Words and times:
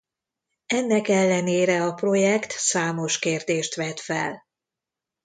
Ennek 0.65 1.07
ellenére 1.07 1.81
a 1.85 1.93
projekt 1.93 2.51
számos 2.51 3.19
kérdést 3.19 3.75
vet 3.75 3.99
fel. 3.99 4.43